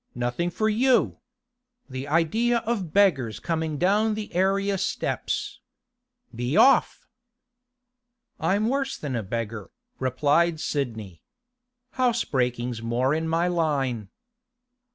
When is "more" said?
12.81-13.13